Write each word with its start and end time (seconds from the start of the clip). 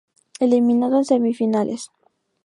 Eliminado 0.39 0.97
en 0.97 1.05
semifinales. 1.11 1.91